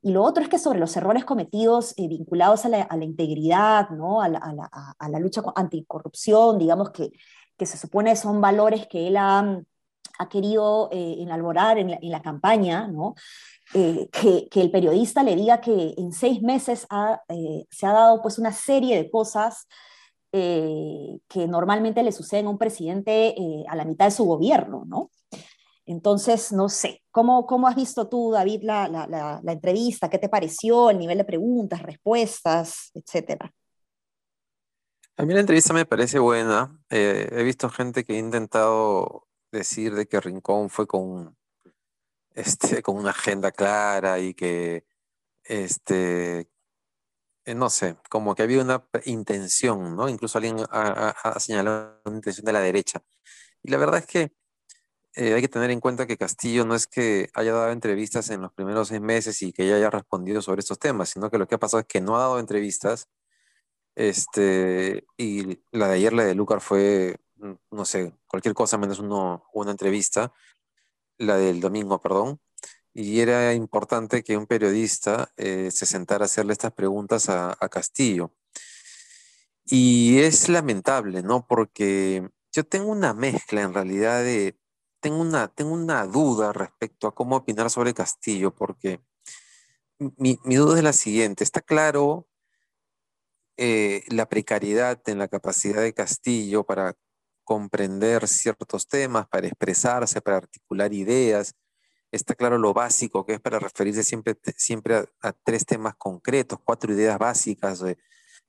Y 0.00 0.12
lo 0.12 0.22
otro 0.22 0.42
es 0.42 0.48
que 0.48 0.58
sobre 0.58 0.78
los 0.78 0.96
errores 0.96 1.24
cometidos 1.24 1.92
eh, 1.98 2.08
vinculados 2.08 2.64
a 2.64 2.68
la, 2.68 3.04
integridad, 3.04 3.90
¿no? 3.90 4.22
a, 4.22 4.28
la, 4.28 5.18
lucha 5.18 5.42
anticorrupción, 5.56 6.58
digamos 6.58 6.90
que, 6.90 7.10
que 7.56 7.66
se 7.66 7.76
supone 7.76 8.16
son 8.16 8.40
valores 8.40 8.86
que 8.86 9.08
él 9.08 9.16
ha, 9.16 9.60
ha 10.18 10.28
querido 10.28 10.88
eh, 10.92 11.16
enalborar 11.18 11.78
en 11.78 11.98
la, 12.00 12.22
campaña, 12.22 12.88
¿no? 12.88 13.14
Eh, 13.74 14.08
que, 14.10 14.48
que, 14.48 14.62
el 14.62 14.70
periodista 14.70 15.22
le 15.22 15.36
diga 15.36 15.60
que 15.60 15.94
en 15.98 16.12
seis 16.12 16.40
meses 16.40 16.86
ha, 16.88 17.20
se 17.70 17.86
ha 17.86 17.92
dado 17.92 18.22
pues 18.22 18.38
una 18.38 18.52
serie 18.52 18.96
de 18.96 19.10
cosas 19.10 19.66
eh, 20.40 21.20
que 21.28 21.46
normalmente 21.46 22.02
le 22.02 22.12
suceden 22.12 22.46
a 22.46 22.50
un 22.50 22.58
presidente 22.58 23.28
eh, 23.28 23.64
a 23.68 23.76
la 23.76 23.84
mitad 23.84 24.06
de 24.06 24.10
su 24.10 24.24
gobierno, 24.24 24.84
¿no? 24.86 25.10
Entonces, 25.84 26.52
no 26.52 26.68
sé, 26.68 27.02
¿cómo, 27.10 27.46
cómo 27.46 27.66
has 27.66 27.74
visto 27.74 28.08
tú, 28.08 28.30
David, 28.30 28.62
la, 28.62 28.88
la, 28.88 29.52
entrevista? 29.52 30.10
¿Qué 30.10 30.18
te 30.18 30.28
pareció? 30.28 30.90
El 30.90 30.98
nivel 30.98 31.16
de 31.16 31.24
preguntas, 31.24 31.82
respuestas, 31.82 32.90
etcétera. 32.94 33.50
A 35.16 35.24
mí 35.24 35.32
la 35.32 35.40
entrevista 35.40 35.72
me 35.72 35.86
parece 35.86 36.18
buena. 36.18 36.78
Eh, 36.90 37.28
he 37.32 37.42
visto 37.42 37.70
gente 37.70 38.04
que 38.04 38.12
ha 38.12 38.18
intentado 38.18 39.26
decir 39.50 39.94
de 39.94 40.06
que 40.06 40.20
Rincón 40.20 40.68
fue 40.68 40.86
con, 40.86 41.36
este, 42.34 42.82
con 42.82 42.96
una 42.96 43.10
agenda 43.10 43.50
clara 43.50 44.18
y 44.18 44.34
que, 44.34 44.84
este, 45.42 46.50
no 47.54 47.70
sé, 47.70 47.96
como 48.10 48.34
que 48.34 48.42
había 48.42 48.62
una 48.62 48.84
intención, 49.04 49.96
¿no? 49.96 50.08
Incluso 50.08 50.38
alguien 50.38 50.58
ha, 50.70 51.38
señalado 51.40 52.00
una 52.04 52.16
intención 52.16 52.44
de 52.44 52.52
la 52.52 52.60
derecha. 52.60 53.02
Y 53.62 53.70
la 53.70 53.78
verdad 53.78 53.98
es 54.00 54.06
que 54.06 54.32
eh, 55.14 55.34
hay 55.34 55.40
que 55.42 55.48
tener 55.48 55.70
en 55.70 55.80
cuenta 55.80 56.06
que 56.06 56.16
Castillo 56.16 56.64
no 56.64 56.74
es 56.74 56.86
que 56.86 57.28
haya 57.34 57.52
dado 57.52 57.72
entrevistas 57.72 58.30
en 58.30 58.42
los 58.42 58.52
primeros 58.52 58.88
seis 58.88 59.00
meses 59.00 59.42
y 59.42 59.52
que 59.52 59.66
ya 59.68 59.76
haya 59.76 59.90
respondido 59.90 60.42
sobre 60.42 60.60
estos 60.60 60.78
temas, 60.78 61.10
sino 61.10 61.30
que 61.30 61.38
lo 61.38 61.48
que 61.48 61.56
ha 61.56 61.58
pasado 61.58 61.80
es 61.80 61.86
que 61.86 62.00
no 62.00 62.16
ha 62.16 62.20
dado 62.20 62.38
entrevistas. 62.40 63.08
Este, 63.96 65.06
y 65.16 65.60
la 65.72 65.88
de 65.88 65.94
ayer, 65.96 66.12
la 66.12 66.24
de 66.24 66.34
Lucar, 66.34 66.60
fue, 66.60 67.18
mm, 67.36 67.52
no 67.72 67.84
sé, 67.84 68.14
cualquier 68.28 68.54
cosa 68.54 68.78
menos 68.78 69.00
uno, 69.00 69.44
una 69.52 69.72
entrevista. 69.72 70.32
La 71.18 71.36
del 71.36 71.60
domingo, 71.60 72.00
perdón 72.00 72.40
y 73.00 73.20
era 73.20 73.54
importante 73.54 74.24
que 74.24 74.36
un 74.36 74.48
periodista 74.48 75.32
eh, 75.36 75.70
se 75.70 75.86
sentara 75.86 76.24
a 76.24 76.26
hacerle 76.26 76.52
estas 76.52 76.72
preguntas 76.72 77.28
a, 77.28 77.54
Castillo. 77.70 78.32
Y 79.64 80.18
es 80.18 80.48
lamentable, 80.48 81.22
¿no? 81.22 81.46
Porque 81.46 82.28
yo 82.50 82.64
tengo 82.64 82.90
una 82.90 83.14
mezcla 83.14 83.62
en 83.62 83.72
realidad 83.72 84.24
de, 84.24 84.58
tengo 84.98 85.20
una, 85.20 85.46
tengo 85.46 85.74
una 85.74 86.06
duda 86.06 86.52
respecto 86.52 87.06
a 87.06 87.14
cómo 87.14 87.36
opinar 87.36 87.70
sobre 87.70 87.94
Castillo, 87.94 88.52
porque 88.52 89.00
mi, 90.16 90.36
duda 90.44 90.78
es 90.78 90.82
la 90.82 90.92
siguiente, 90.92 91.44
está 91.44 91.60
claro 91.60 92.26
eh, 93.56 94.02
la 94.08 94.28
precariedad 94.28 95.00
en 95.06 95.18
la 95.18 95.28
capacidad 95.28 95.82
de 95.82 95.94
Castillo 95.94 96.64
para 96.64 96.96
comprender 97.44 98.26
ciertos 98.26 98.88
temas, 98.88 99.28
para 99.28 99.46
expresarse, 99.46 100.20
para 100.20 100.38
articular 100.38 100.92
ideas, 100.92 101.54
está 102.10 102.34
claro 102.34 102.58
lo 102.58 102.72
básico, 102.74 103.24
que 103.26 103.34
es 103.34 103.40
para 103.40 103.58
referirse 103.58 104.02
siempre, 104.02 104.36
siempre 104.56 105.08
a, 105.22 105.32
tres 105.32 105.66
temas 105.66 105.94
concretos, 105.96 106.58
cuatro 106.64 106.92
ideas 106.92 107.18
básicas. 107.18 107.80
De, 107.80 107.98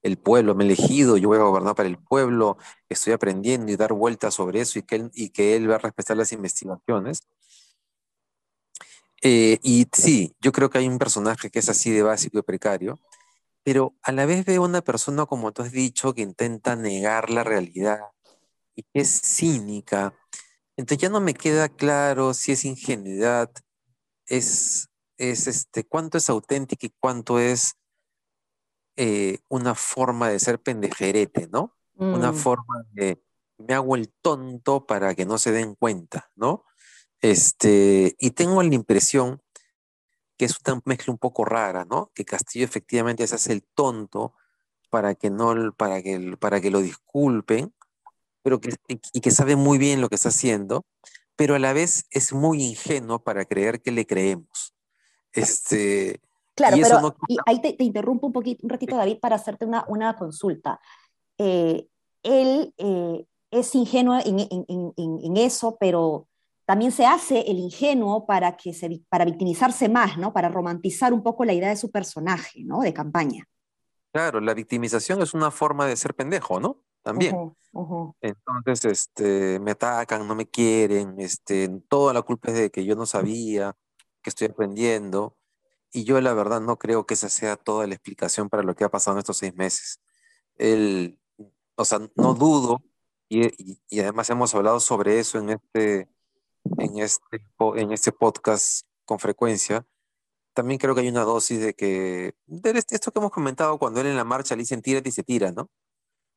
el 0.02 0.18
pueblo 0.18 0.56
me 0.56 0.64
he 0.64 0.68
elegido, 0.68 1.18
yo 1.18 1.30
voy 1.30 1.40
a 1.40 1.44
gobernar 1.44 1.76
para 1.76 1.90
el 1.90 1.98
pueblo, 1.98 2.58
estoy 2.88 3.14
aprendiendo 3.14 3.72
y 3.72 3.76
dar 3.76 3.94
vueltas 3.94 4.34
sobre 4.36 4.62
eso 4.62 4.80
y 4.80 4.84
que 4.84 4.96
él, 4.96 5.12
y 5.14 5.30
que 5.30 5.56
él 5.56 5.70
va 5.70 5.76
a 5.76 5.80
respetar 5.80 6.16
las 6.18 6.32
investigaciones. 6.32 7.22
Eh, 9.22 9.60
y 9.62 9.88
sí, 9.92 10.34
yo 10.40 10.52
creo 10.52 10.70
que 10.70 10.78
hay 10.78 10.88
un 10.88 10.98
personaje 10.98 11.50
que 11.50 11.60
es 11.60 11.68
así 11.70 11.92
de 11.92 12.04
básico 12.04 12.40
y 12.40 12.42
precario, 12.42 13.00
pero 13.64 13.96
a 14.02 14.12
la 14.14 14.26
vez 14.26 14.46
veo 14.46 14.64
una 14.64 14.82
persona, 14.82 15.26
como 15.26 15.52
tú 15.52 15.62
has 15.62 15.72
dicho, 15.74 16.14
que 16.14 16.22
intenta 16.22 16.76
negar 16.76 17.30
la 17.30 17.44
realidad 17.44 18.00
y 18.76 18.84
que 18.84 19.02
es 19.02 19.22
cínica 19.22 20.14
entonces 20.80 21.02
ya 21.02 21.10
no 21.10 21.20
me 21.20 21.34
queda 21.34 21.68
claro 21.68 22.34
si 22.34 22.54
es 22.54 22.64
ingenuidad, 22.64 23.52
es, 24.28 24.88
es 25.18 25.48
este, 25.48 25.84
cuánto 25.84 26.18
es 26.18 26.30
auténtico 26.30 26.86
y 26.86 26.94
cuánto 27.02 27.38
es 27.38 27.74
eh, 28.96 29.40
una 29.50 29.76
forma 29.76 30.30
de 30.30 30.40
ser 30.40 30.62
pendejerete, 30.62 31.50
¿no? 31.52 31.76
Una 31.96 32.32
mm. 32.32 32.36
forma 32.36 32.86
de 32.94 33.22
me 33.58 33.74
hago 33.74 33.98
el 33.98 34.08
tonto 34.22 34.86
para 34.86 35.16
que 35.16 35.26
no 35.26 35.38
se 35.38 35.52
den 35.52 35.76
cuenta, 35.76 36.32
¿no? 36.36 36.64
Este, 37.20 38.16
y 38.18 38.32
tengo 38.32 38.64
la 38.64 38.74
impresión 38.74 39.42
que 40.38 40.46
es 40.46 40.56
una 40.66 40.82
mezcla 40.86 41.12
un 41.12 41.20
poco 41.20 41.44
rara, 41.44 41.84
¿no? 41.84 42.10
Que 42.16 42.24
Castillo 42.24 42.64
efectivamente 42.64 43.28
se 43.28 43.36
hace 43.36 43.52
el 43.52 43.64
tonto 43.64 44.34
para 44.90 45.14
que 45.16 45.30
no, 45.30 45.74
para 45.74 46.02
que, 46.02 46.38
para 46.40 46.62
que 46.62 46.72
lo 46.72 46.80
disculpen, 46.80 47.74
pero 48.50 48.62
que, 48.62 49.00
y 49.14 49.22
que 49.22 49.30
sabe 49.30 49.56
muy 49.56 49.78
bien 49.78 50.02
lo 50.02 50.10
que 50.10 50.16
está 50.16 50.30
haciendo, 50.30 50.84
pero 51.36 51.54
a 51.54 51.60
la 51.60 51.72
vez 51.72 52.06
es 52.10 52.34
muy 52.34 52.64
ingenuo 52.64 53.20
para 53.20 53.46
creer 53.46 53.80
que 53.80 53.92
le 53.92 54.08
creemos. 54.08 54.74
Este, 55.34 56.20
claro, 56.56 56.78
pero 56.82 57.16
ahí 57.46 57.62
te, 57.62 57.76
interrumpo 57.84 58.26
un 58.26 58.34
poquito, 58.34 58.62
un 58.64 58.72
ratito, 58.72 58.96
David, 58.96 59.20
para 59.20 59.36
hacerte 59.36 59.66
una, 59.66 59.86
una 59.88 60.16
consulta. 60.16 60.80
Eh, 61.38 61.88
él 62.24 62.74
eh, 62.78 63.26
es 63.52 63.76
ingenuo 63.76 64.20
en, 64.26 64.40
en, 64.40 64.66
en, 64.68 65.20
en, 65.24 65.38
eso, 65.38 65.78
pero 65.80 66.28
también 66.66 66.92
se 66.92 67.06
hace 67.06 67.42
el 67.42 67.60
ingenuo 67.60 68.26
para, 68.26 68.58
que 68.58 68.74
se, 68.74 69.04
para 69.10 69.26
victimizarse 69.26 69.90
más, 69.90 70.18
¿no? 70.18 70.34
Para 70.34 70.50
romantizar 70.50 71.14
un 71.14 71.22
poco 71.22 71.46
la 71.46 71.54
idea 71.54 71.70
de 71.70 71.78
su 71.78 71.92
personaje, 71.92 72.64
¿no? 72.64 72.82
De 72.82 72.96
campaña. 72.96 73.46
Claro, 74.12 74.42
la 74.42 74.56
victimización 74.56 75.22
es 75.22 75.36
una 75.36 75.52
forma 75.52 75.86
de 75.86 75.96
ser 75.96 76.16
pendejo, 76.16 76.60
¿no? 76.60 76.84
También. 77.02 77.54
Entonces, 78.22 78.86
este, 78.86 79.60
me 79.60 79.72
atacan, 79.72 80.28
no 80.28 80.36
me 80.36 80.48
quieren, 80.48 81.20
este, 81.20 81.70
toda 81.88 82.14
la 82.14 82.22
culpa 82.22 82.50
es 82.50 82.56
de 82.56 82.70
que 82.72 82.86
yo 82.86 82.96
no 82.96 83.06
sabía, 83.06 83.76
que 84.22 84.30
estoy 84.30 84.48
aprendiendo, 84.48 85.38
y 85.92 86.04
yo 86.04 86.20
la 86.22 86.34
verdad 86.34 86.62
no 86.62 86.78
creo 86.78 87.06
que 87.06 87.16
esa 87.16 87.30
sea 87.30 87.56
toda 87.56 87.88
la 87.88 87.96
explicación 87.96 88.50
para 88.50 88.64
lo 88.64 88.76
que 88.76 88.84
ha 88.84 88.90
pasado 88.90 89.16
en 89.18 89.20
estos 89.20 89.38
seis 89.38 89.56
meses. 89.56 90.02
El, 90.56 91.20
o 91.76 91.86
sea, 91.86 92.00
no 92.16 92.34
dudo, 92.34 92.82
y, 93.30 93.80
y, 93.90 94.00
además 94.00 94.30
hemos 94.30 94.54
hablado 94.56 94.80
sobre 94.80 95.20
eso 95.20 95.40
en 95.40 95.52
este, 95.52 96.10
en, 96.78 97.00
este, 97.00 97.42
en 97.76 97.92
este 97.92 98.12
podcast 98.12 98.86
con 99.06 99.20
frecuencia, 99.20 99.86
también 100.54 100.80
creo 100.80 100.94
que 100.96 101.02
hay 101.02 101.10
una 101.10 101.24
dosis 101.24 101.60
de 101.62 101.74
que, 101.74 102.34
de 102.48 102.84
esto 102.90 103.12
que 103.12 103.20
hemos 103.20 103.32
comentado 103.32 103.78
cuando 103.78 104.02
él 104.02 104.08
en 104.08 104.16
la 104.16 104.24
marcha 104.24 104.56
le 104.56 104.64
dicen 104.64 104.82
tírate 104.82 105.10
y 105.10 105.12
se 105.12 105.24
tira, 105.24 105.52
¿no? 105.52 105.70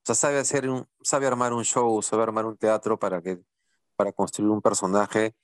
O 0.02 0.04
sea, 0.04 0.14
sabe, 0.16 0.38
hacer 0.38 0.68
un, 0.68 0.88
sabe 1.00 1.28
armar 1.28 1.52
un 1.52 1.62
show, 1.62 2.02
sabe 2.02 2.24
armar 2.24 2.44
un 2.44 2.56
teatro 2.56 2.98
para, 2.98 3.22
que, 3.22 3.38
para 3.94 4.10
construir 4.10 4.50
un 4.50 4.60
personaje 4.60 5.34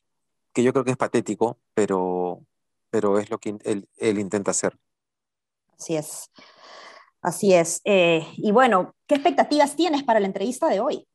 que 0.52 0.64
yo 0.64 0.72
creo 0.72 0.84
que 0.84 0.90
es 0.90 0.96
patético, 0.96 1.60
pero, 1.74 2.44
pero 2.90 3.20
es 3.20 3.30
lo 3.30 3.38
que 3.38 3.56
él, 3.64 4.18
intenta 4.18 4.50
hacer. 4.50 4.76
Así 5.78 5.94
es. 5.94 6.30
Así 7.22 7.54
es. 7.54 7.80
Eh, 7.84 8.26
y 8.36 8.50
bueno, 8.50 8.96
¿qué 9.06 9.14
expectativas 9.14 9.76
tienes 9.76 10.02
para 10.02 10.18
la 10.18 10.26
entrevista 10.26 10.68
de 10.68 10.80
hoy? 10.80 11.06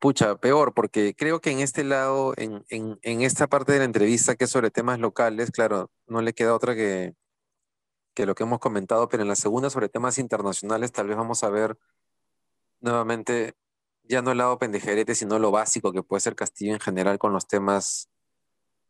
Pucha, 0.00 0.36
peor, 0.36 0.74
porque 0.74 1.14
creo 1.14 1.40
que 1.40 1.52
en 1.52 1.60
este 1.60 1.84
lado, 1.84 2.34
en, 2.36 2.64
en, 2.68 2.98
en, 3.02 3.22
esta 3.22 3.46
parte 3.46 3.72
de 3.72 3.78
la 3.78 3.84
entrevista 3.84 4.34
que 4.34 4.44
es 4.44 4.50
sobre 4.50 4.72
temas 4.72 4.98
locales, 4.98 5.52
claro, 5.52 5.88
no 6.08 6.20
le 6.20 6.32
queda 6.32 6.54
otra 6.54 6.74
que, 6.74 7.14
que 8.14 8.26
lo 8.26 8.34
que 8.34 8.44
hemos 8.44 8.60
comentado, 8.60 9.08
pero 9.08 9.22
en 9.22 9.28
la 9.28 9.36
segunda 9.36 9.70
sobre 9.70 9.88
temas 9.88 10.18
internacionales 10.18 10.92
tal 10.92 11.08
vez 11.08 11.16
vamos 11.16 11.44
a 11.44 11.50
ver 11.50 11.78
nuevamente 12.80 13.54
ya 14.04 14.22
no 14.22 14.32
el 14.32 14.38
lado 14.38 14.58
pendejerete, 14.58 15.14
sino 15.14 15.38
lo 15.38 15.50
básico 15.50 15.92
que 15.92 16.02
puede 16.02 16.20
ser 16.20 16.36
Castillo 16.36 16.74
en 16.74 16.80
general 16.80 17.18
con 17.18 17.32
los 17.32 17.46
temas 17.46 18.08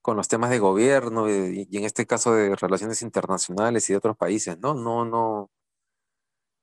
con 0.04 0.18
los 0.18 0.28
temas 0.28 0.50
de 0.50 0.58
gobierno 0.58 1.30
y, 1.30 1.66
en 1.72 1.84
este 1.84 2.06
caso 2.06 2.34
de 2.34 2.54
relaciones 2.56 3.00
internacionales 3.00 3.88
y 3.88 3.94
de 3.94 3.96
otros 3.96 4.18
países, 4.18 4.58
¿no? 4.58 4.74
No, 4.74 5.06
no. 5.06 5.50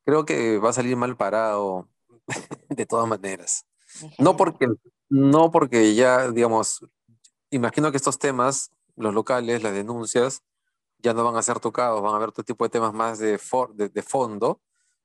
Creo 0.06 0.26
que 0.26 0.60
va 0.60 0.70
a 0.70 0.74
salir 0.74 0.96
mal 0.96 1.18
parado 1.18 1.90
de 2.70 2.86
todas 2.86 3.08
maneras. 3.08 3.66
No 4.20 4.38
porque, 4.38 4.68
no 5.10 5.50
porque 5.50 5.96
ya, 5.96 6.30
digamos, 6.30 6.86
imagino 7.50 7.90
que 7.90 7.98
estos 7.98 8.20
temas, 8.20 8.70
los 8.96 9.12
locales, 9.12 9.64
las 9.64 9.74
denuncias, 9.74 10.44
ya 11.02 11.14
no 11.14 11.24
van 11.24 11.36
a 11.36 11.42
ser 11.42 11.60
tocados, 11.60 12.02
van 12.02 12.14
a 12.14 12.18
haber 12.18 12.30
otro 12.30 12.44
tipo 12.44 12.66
de 12.66 12.70
temas 12.70 12.94
más 12.94 13.20
de, 13.20 13.40
de, 13.94 14.04
fondo 14.04 14.62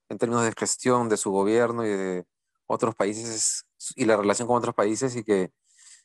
en 0.09 0.19
términos 0.19 0.45
de 0.45 0.53
gestión 0.57 1.09
de 1.09 1.17
su 1.17 1.31
gobierno 1.31 1.85
y 1.85 1.89
de 1.89 2.27
otros 2.67 2.95
países 2.95 3.67
y 3.95 4.05
la 4.05 4.17
relación 4.17 4.49
con 4.49 4.57
otros 4.57 4.75
países 4.75 5.17
y 5.17 5.25
que, 5.25 5.53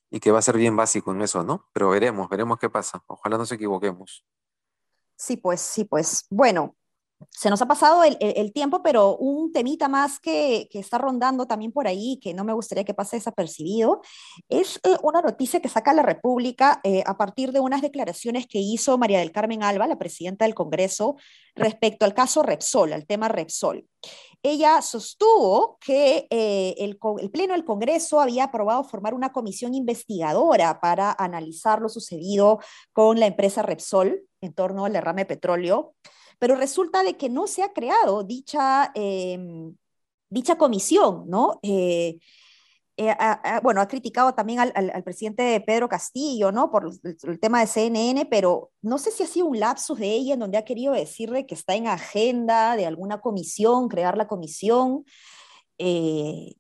y 0.10 0.20
que 0.20 0.32
va 0.32 0.40
a 0.40 0.44
ser 0.44 0.58
bien 0.58 0.76
básico 0.76 1.12
en 1.12 1.22
eso, 1.22 1.44
¿no? 1.44 1.70
Pero 1.74 1.90
veremos, 1.90 2.30
veremos 2.30 2.58
qué 2.60 2.70
pasa. 2.70 3.04
Ojalá 3.08 3.38
nos 3.38 3.52
equivoquemos. 3.52 4.26
Sí, 5.16 5.38
pues, 5.38 5.62
sí, 5.62 5.86
pues. 5.86 6.26
Bueno, 6.30 6.76
se 7.30 7.50
nos 7.50 7.62
ha 7.62 7.68
pasado 7.68 8.04
el, 8.04 8.54
tiempo, 8.54 8.82
pero 8.84 9.16
un 9.18 9.52
temita 9.52 9.88
más 9.88 10.20
que, 10.20 10.68
está 10.74 10.98
rondando 10.98 11.46
también 11.46 11.72
por 11.72 11.88
ahí, 11.88 12.20
que 12.22 12.34
no 12.34 12.44
me 12.44 12.54
gustaría 12.54 12.84
que 12.84 12.94
pase 12.94 13.18
desapercibido, 13.18 14.02
es 14.50 14.80
eh, 14.84 14.98
una 15.04 15.22
noticia 15.22 15.60
que 15.62 15.70
saca 15.70 15.94
la 15.94 16.04
República 16.04 16.80
eh, 16.84 17.04
a 17.06 17.18
partir 17.18 17.52
de 17.52 17.60
unas 17.60 17.82
declaraciones 17.82 18.48
que 18.48 18.60
hizo 18.60 18.98
María 18.98 19.20
del 19.20 19.32
Carmen 19.32 19.64
Alba, 19.64 19.88
la 19.88 19.98
presidenta 19.98 20.46
del 20.46 20.56
Congreso, 20.56 21.16
respecto 21.56 22.06
al 22.06 22.14
caso 22.14 22.44
Repsol, 22.44 22.94
al 22.94 23.06
tema 23.06 23.28
Repsol. 23.28 23.88
Ella 24.44 24.82
sostuvo 24.82 25.78
que 25.80 26.28
eh, 26.30 26.76
el, 26.80 26.98
el 27.20 27.32
Pleno 27.32 27.54
del 27.54 27.66
Congreso 27.66 28.20
había 28.20 28.46
aprobado 28.46 28.84
formar 28.84 29.14
una 29.14 29.32
comisión 29.32 29.76
investigadora 29.76 30.80
para 30.80 31.12
analizar 31.12 31.80
lo 31.82 31.90
sucedido 31.90 32.60
con 32.94 33.20
la 33.20 33.28
empresa 33.28 33.62
Repsol 33.62 34.24
en 34.42 34.54
torno 34.54 34.86
al 34.86 34.94
derrame 34.94 35.22
de 35.22 35.28
petróleo 35.28 35.94
pero 36.42 36.56
resulta 36.56 37.04
de 37.04 37.18
que 37.18 37.30
no 37.30 37.46
se 37.46 37.62
ha 37.62 37.72
creado 37.72 38.24
dicha, 38.24 38.92
em, 38.96 39.76
dicha 40.28 40.58
comisión, 40.58 41.26
¿no? 41.30 41.60
Eh, 41.62 42.18
eh, 42.98 43.14
bueno, 43.62 43.80
ha 43.80 43.88
criticado 43.88 44.34
también 44.34 44.60
al, 44.60 45.04
presidente 45.04 45.62
Pedro 45.62 45.88
Castillo, 45.88 46.52
¿no? 46.52 46.72
Por 46.72 46.90
el, 47.04 47.40
tema 47.40 47.60
de 47.62 47.68
CNN, 47.68 48.26
pero 48.26 48.72
no 48.82 48.98
sé 48.98 49.12
si 49.12 49.22
ha 49.22 49.28
sido 49.28 49.46
un 49.46 49.60
lapsus 49.60 50.00
de 50.00 50.08
ella 50.08 50.34
en 50.34 50.40
donde 50.40 50.58
ha 50.58 50.66
querido 50.66 50.94
decirle 50.94 51.46
que 51.46 51.54
está 51.54 51.76
en 51.76 51.86
agenda 51.86 52.76
de 52.76 52.88
alguna 52.88 53.22
comisión, 53.22 53.88
crear 53.88 54.18
la 54.18 54.28
comisión. 54.28 55.06
Eh, 55.78 56.56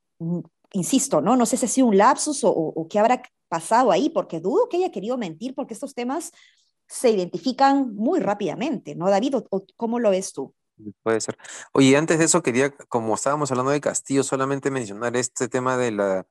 insisto, 0.73 1.21
¿no? 1.21 1.35
No 1.35 1.47
sé 1.47 1.57
si 1.57 1.65
ha 1.65 1.69
sido 1.69 1.87
un 1.87 1.97
lapsus 1.97 2.41
o, 2.43 2.87
qué 2.87 2.99
habrá 2.99 3.23
pasado 3.47 3.91
ahí, 3.91 4.11
porque 4.11 4.39
dudo 4.39 4.69
que 4.69 4.77
haya 4.77 4.91
querido 4.91 5.17
mentir, 5.17 5.55
porque 5.55 5.73
estos 5.73 5.95
temas 5.95 6.31
se 6.91 7.09
identifican 7.09 7.95
muy 7.95 8.19
rápidamente, 8.19 8.95
¿no, 8.95 9.09
David? 9.09 9.35
¿Cómo 9.77 9.99
lo 9.99 10.09
ves 10.09 10.33
tú? 10.33 10.53
Puede 11.03 11.21
ser. 11.21 11.37
Oye, 11.71 11.95
antes 11.95 12.19
de 12.19 12.25
eso 12.25 12.43
quería, 12.43 12.69
como 12.89 13.15
estábamos 13.15 13.49
hablando 13.49 13.71
de 13.71 13.79
Castillo, 13.79 14.23
solamente 14.23 14.71
mencionar 14.71 15.15
este 15.15 15.47
tema 15.47 15.77
de 15.77 15.91
la, 15.91 16.27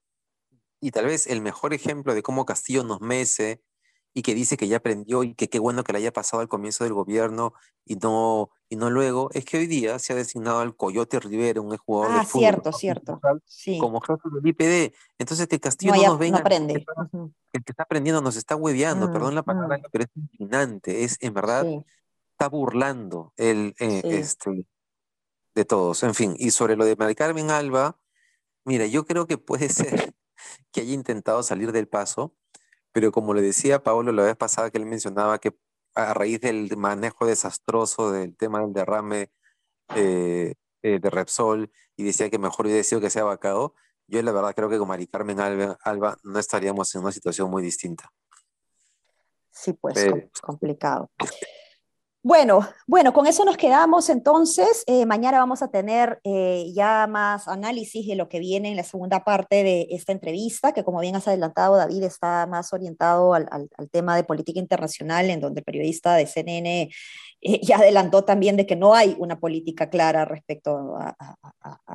y 0.79 0.91
tal 0.91 1.07
vez 1.07 1.27
el 1.27 1.41
mejor 1.41 1.73
ejemplo 1.73 2.15
de 2.15 2.23
cómo 2.23 2.45
Castillo 2.45 2.85
nos 2.85 3.01
mece 3.01 3.63
y 4.13 4.23
que 4.23 4.35
dice 4.35 4.57
que 4.57 4.69
ya 4.69 4.79
aprendió 4.79 5.23
y 5.23 5.35
que 5.35 5.49
qué 5.49 5.59
bueno 5.59 5.85
que 5.85 5.93
le 5.93 5.99
haya 5.99 6.13
pasado 6.13 6.41
al 6.41 6.49
comienzo 6.49 6.85
del 6.85 6.93
gobierno 6.93 7.53
y 7.85 7.97
no, 7.97 8.51
y 8.69 8.77
no 8.77 8.91
luego, 8.91 9.31
es 9.33 9.45
que 9.45 9.59
hoy 9.59 9.67
día 9.67 9.99
se 9.99 10.13
ha 10.13 10.17
designado 10.17 10.61
al 10.61 10.77
Coyote 10.77 11.21
Rivera, 11.21 11.61
un 11.61 11.77
jugador 11.77 12.17
ah, 12.17 12.21
de 12.21 12.27
fútbol, 12.27 12.41
cierto, 12.41 12.73
cierto. 12.73 13.21
Sí. 13.47 13.79
como 13.79 14.01
jefe 14.01 14.29
del 14.33 14.47
IPD. 14.47 14.95
Entonces 15.19 15.47
que 15.47 15.61
Castillo 15.61 15.95
no, 15.95 16.03
nos 16.03 16.19
venga, 16.19 16.39
no 16.39 16.41
aprende. 16.41 16.85
el 17.53 17.65
que 17.65 17.73
está 17.73 17.85
aprendiendo 17.85 18.21
nos 18.21 18.37
está 18.37 18.57
hueveando, 18.57 19.09
mm, 19.09 19.13
perdón 19.13 19.35
la 19.35 19.43
palabra, 19.43 19.79
mm. 19.79 19.83
pero 19.93 20.05
es 20.05 20.11
indignante, 20.17 21.05
es 21.05 21.17
en 21.21 21.35
verdad 21.35 21.67
está 22.41 22.49
burlando 22.49 23.35
el, 23.37 23.75
eh, 23.79 24.01
este, 24.05 24.67
de 25.55 25.65
todos. 25.65 26.03
En 26.03 26.15
fin, 26.15 26.35
y 26.39 26.53
sobre 26.53 26.75
lo 26.75 26.87
de 26.87 26.97
Mari 26.97 27.15
Carmen 27.15 27.51
Alba, 27.51 27.99
mira, 28.65 28.87
yo 28.87 29.05
creo 29.05 29.27
que 29.27 29.37
puede 29.37 29.69
ser 29.69 30.15
que 30.73 30.81
haya 30.81 30.95
intentado 30.95 31.43
salir 31.43 31.73
del 31.73 31.87
paso, 31.87 32.35
pero 32.93 33.13
como 33.13 33.35
le 33.35 33.43
decía 33.43 33.83
Pablo 33.83 34.13
la 34.13 34.25
vez 34.25 34.37
pasada 34.37 34.71
que 34.71 34.79
él 34.79 34.87
mencionaba 34.87 35.39
que 35.39 35.57
a 35.95 36.15
raíz 36.15 36.41
del 36.41 36.77
manejo 36.77 37.27
desastroso 37.27 38.13
del 38.13 38.37
tema 38.37 38.61
del 38.61 38.73
derrame 38.73 39.31
eh, 39.95 40.55
eh, 40.83 40.99
de 41.01 41.11
Repsol 41.11 41.71
y 41.97 42.05
decía 42.05 42.31
que 42.31 42.39
mejor 42.39 42.67
hubiera 42.67 42.83
sido 42.83 43.01
que 43.01 43.11
sea 43.11 43.25
vacado, 43.25 43.75
yo 44.07 44.23
la 44.23 44.33
verdad 44.33 44.55
creo 44.55 44.69
que 44.69 44.79
con 44.79 44.89
Mari 44.89 45.07
Carmen 45.07 45.41
Alba, 45.41 45.79
Alba 45.83 46.17
no 46.23 46.39
estaríamos 46.39 46.95
en 46.95 47.03
una 47.03 47.13
situación 47.13 47.51
muy 47.51 47.63
distinta. 47.63 48.11
Sí, 49.51 49.73
pues 49.75 50.11
complicado. 50.41 51.11
Bueno, 52.23 52.69
bueno, 52.87 53.15
con 53.15 53.27
eso 53.27 53.47
nos 53.47 53.57
quedamos 53.57 54.11
entonces. 54.11 54.85
Eh, 54.87 55.07
mañana 55.07 55.39
vamos 55.39 55.63
a 55.63 55.69
tener 55.69 56.21
eh, 56.23 56.71
ya 56.75 57.07
más 57.07 57.49
análisis 57.49 58.07
de 58.07 58.15
lo 58.15 58.29
que 58.29 58.39
viene 58.39 58.69
en 58.69 58.77
la 58.77 58.83
segunda 58.83 59.25
parte 59.25 59.65
de 59.65 59.87
esta 59.91 60.13
entrevista, 60.13 60.73
que 60.75 60.85
como 60.85 61.01
bien 61.01 61.17
has 61.17 61.27
adelantado, 61.29 61.77
David, 61.77 62.03
está 62.03 62.47
más 62.47 62.75
orientado 62.75 63.33
al, 63.33 63.49
tema 63.91 64.17
de 64.17 64.25
política 64.25 64.61
internacional, 64.61 65.31
en 65.31 65.41
donde 65.41 65.61
el 65.61 65.65
periodista 65.65 66.15
de 66.15 66.27
CNN 66.27 66.91
eh, 67.41 67.61
ya 67.63 67.79
adelantó 67.79 68.23
también 68.23 68.55
de 68.59 68.67
que 68.67 68.77
no 68.77 68.95
hay 68.95 69.17
una 69.19 69.41
política 69.41 69.89
clara 69.89 70.27
respecto 70.27 70.99
a, 70.99 71.17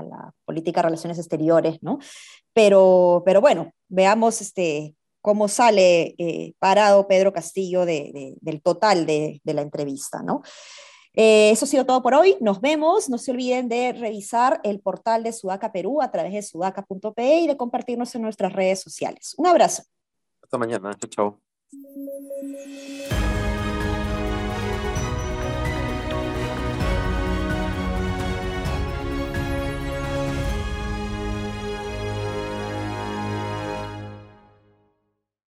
la 0.02 0.34
política 0.44 0.82
de 0.82 0.86
relaciones 0.88 1.20
exteriores, 1.20 1.78
¿no? 1.84 2.00
Pero, 2.52 3.22
pero 3.26 3.42
bueno, 3.42 3.74
veamos 3.90 4.42
este, 4.42 4.96
cómo 5.26 5.48
sale 5.48 6.14
eh, 6.20 6.54
parado 6.60 7.08
Pedro 7.08 7.34
Castillo 7.34 7.84
del 7.84 8.62
total 8.62 9.08
de, 9.08 9.42
la 9.44 9.64
entrevista, 9.64 10.22
¿no? 10.22 10.44
Eh, 11.16 11.50
eso 11.50 11.66
ha 11.66 11.68
sido 11.68 11.84
todo 11.84 12.04
por 12.04 12.14
hoy. 12.14 12.38
Nos 12.42 12.62
vemos. 12.62 13.10
No 13.10 13.18
se 13.18 13.32
olviden 13.32 13.68
de 13.68 13.94
revisar 13.94 14.62
el 14.64 14.82
portal 14.82 15.24
de 15.24 15.34
Sudaca 15.34 15.72
Perú 15.72 16.00
a 16.04 16.12
través 16.12 16.32
de 16.34 16.44
sudaca.pe 16.44 17.40
y 17.40 17.48
de 17.48 17.58
compartirnos 17.58 18.14
en 18.14 18.22
nuestras 18.22 18.54
redes 18.54 18.82
sociales. 18.82 19.34
Un 19.38 19.48
abrazo. 19.48 19.82
Hasta 20.44 20.60
mañana. 20.60 20.94
Chao. 20.94 21.10
chao. 21.10 21.42